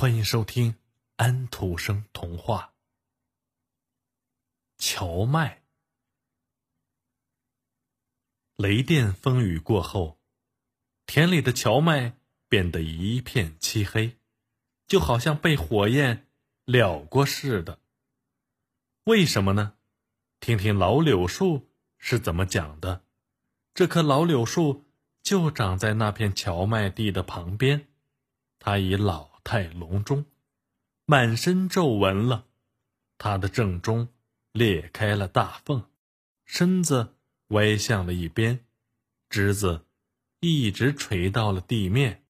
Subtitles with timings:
[0.00, 0.76] 欢迎收听
[1.16, 2.72] 安徒生童话
[4.82, 5.56] 《荞麦》。
[8.56, 10.18] 雷电风雨过后，
[11.04, 12.16] 田里的荞麦
[12.48, 14.16] 变得一片漆黑，
[14.86, 16.26] 就好像被火焰
[16.64, 17.78] 燎过似的。
[19.04, 19.74] 为什么呢？
[20.40, 23.04] 听听老柳树是怎么讲的。
[23.74, 24.86] 这棵老柳树
[25.22, 27.86] 就长在那片荞麦地的旁边，
[28.58, 29.28] 它已老。
[29.44, 30.24] 太隆中，
[31.04, 32.46] 满身皱纹了。
[33.18, 34.08] 他的正中
[34.52, 35.84] 裂开了大缝，
[36.46, 37.16] 身子
[37.48, 38.64] 歪向了一边，
[39.28, 39.84] 枝子
[40.40, 42.24] 一直垂到了地面。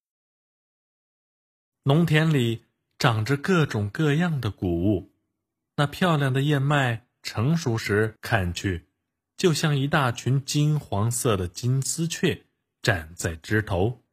[1.83, 2.65] 农田里
[2.99, 5.13] 长着各种各样的谷物，
[5.77, 8.87] 那漂亮的燕麦成熟时，看去
[9.37, 12.45] 就像一大群金黄色的金丝雀
[12.81, 14.03] 站在枝头，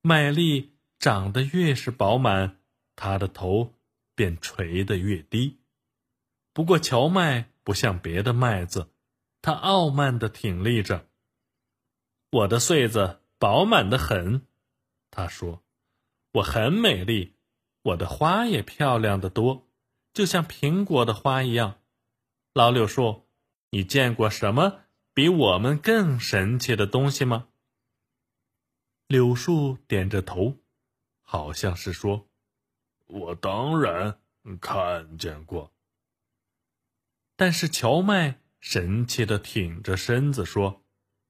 [0.00, 0.77] 麦粒。
[0.98, 2.58] 长得越是饱满，
[2.96, 3.74] 它的头
[4.14, 5.58] 便垂得越低。
[6.52, 8.90] 不过荞麦不像别的麦子，
[9.40, 11.06] 它傲慢地挺立着。
[12.30, 14.46] 我的穗子饱满的很，
[15.10, 15.62] 他说
[16.34, 17.36] ：“我很美丽，
[17.82, 19.68] 我的花也漂亮的多，
[20.12, 21.80] 就像苹果的花一样。”
[22.52, 23.28] 老柳树，
[23.70, 24.80] 你见过什么
[25.14, 27.48] 比我们更神奇的东西吗？
[29.06, 30.56] 柳树点着头。
[31.30, 32.26] 好像是说
[33.04, 34.18] ：“我当然
[34.62, 35.74] 看见过。”
[37.36, 40.86] 但是荞麦神气的挺着身子说：“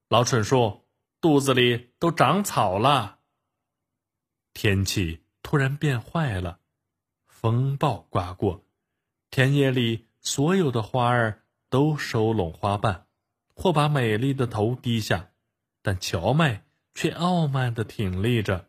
[0.08, 0.86] 老蠢树，
[1.20, 3.19] 肚子里都长草了。”
[4.54, 6.60] 天气突然变坏了，
[7.26, 8.64] 风暴刮过，
[9.32, 13.08] 田野里所有的花儿都收拢花瓣，
[13.52, 15.32] 或把美丽的头低下，
[15.82, 18.67] 但荞麦却傲慢的挺立着。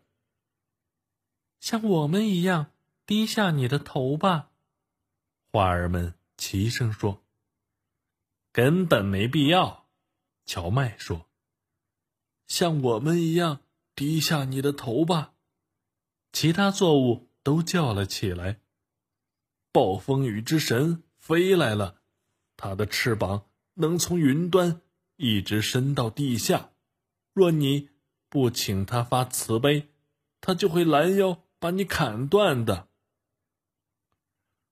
[1.60, 2.72] 像我们一样
[3.06, 4.50] 低下你的头吧，
[5.52, 7.22] 花儿们齐声说。
[8.50, 9.86] 根本没必要，
[10.46, 11.28] 荞麦说。
[12.46, 13.60] 像我们一样
[13.94, 15.34] 低下你的头吧，
[16.32, 18.60] 其他作物都叫了起来。
[19.70, 22.00] 暴风雨之神飞来了，
[22.56, 24.80] 他的翅膀能从云端
[25.16, 26.72] 一直伸到地下，
[27.32, 27.90] 若你
[28.28, 29.88] 不请他发慈悲，
[30.40, 31.44] 他就会拦腰。
[31.60, 32.88] 把你砍断的，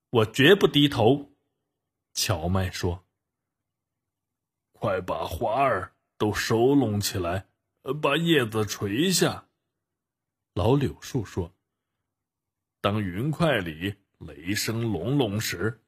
[0.09, 1.35] 我绝不低头。
[2.15, 3.05] 荞麦说
[4.73, 7.47] ：“快把花儿都收拢起来，
[8.01, 9.51] 把叶子垂下。”
[10.55, 11.55] 老柳树说
[12.81, 15.85] ：“当云块里雷声隆隆时，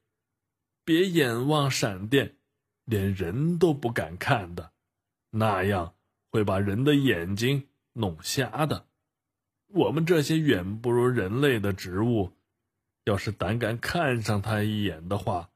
[0.85, 2.37] 别眼望闪电，
[2.85, 4.71] 连人都不敢看的，
[5.31, 5.95] 那样
[6.29, 8.87] 会把人的眼睛弄瞎的。”
[9.73, 12.33] 我们这些远不如人类的植物，
[13.05, 15.51] 要是胆敢看上他一眼的话，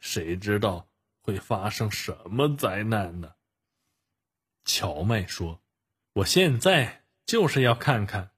[0.00, 0.88] 谁知道
[1.20, 3.32] 会发生什么灾难呢？
[4.64, 5.62] 荞麦说
[6.14, 8.32] ：“我现在就是要看看。”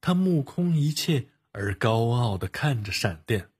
[0.00, 3.50] 他目空一切而高傲的看着闪电。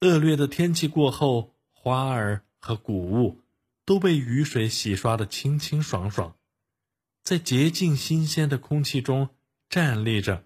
[0.00, 3.42] 恶劣的天气过后，花儿和谷物
[3.84, 6.36] 都被雨水洗刷的清清爽爽。
[7.26, 9.30] 在洁净新鲜的空气中
[9.68, 10.44] 站立着，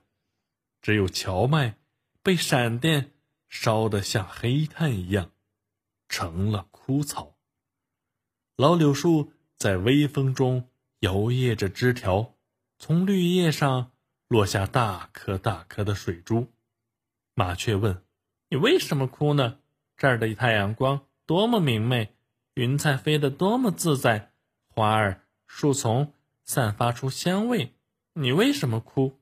[0.80, 1.76] 只有荞麦
[2.22, 3.12] 被闪电
[3.50, 5.30] 烧得像黑炭一样，
[6.08, 7.36] 成了枯草。
[8.56, 10.70] 老柳树在微风中
[11.00, 12.34] 摇曳着枝条，
[12.78, 13.92] 从绿叶上
[14.26, 16.50] 落下大颗大颗的水珠。
[17.34, 18.02] 麻雀问
[18.48, 19.58] ：“你为什么哭呢？
[19.98, 22.14] 这儿的太阳光多么明媚，
[22.54, 24.32] 云彩飞得多么自在，
[24.66, 26.14] 花儿、树丛……”
[26.52, 27.76] 散发出香味，
[28.12, 29.20] 你为什么哭？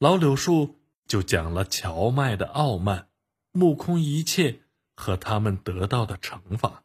[0.00, 3.08] 老柳树就讲了荞麦的傲慢、
[3.52, 4.64] 目空一切
[4.96, 6.82] 和他们得到的惩罚。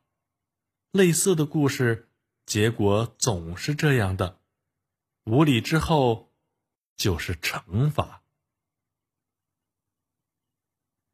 [0.92, 2.12] 类似的故事，
[2.46, 4.40] 结果总是这样的：
[5.24, 6.32] 无礼之后，
[6.96, 8.22] 就是惩罚。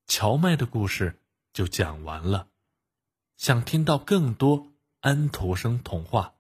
[0.08, 1.22] 荞麦的故事
[1.54, 2.50] 就讲完了。
[3.38, 6.36] 想听到更多安徒生童话，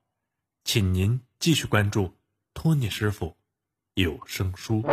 [0.65, 1.25] 请您。
[1.47, 2.13] 继续关注
[2.53, 3.33] 托尼师傅
[3.93, 4.83] 有声书。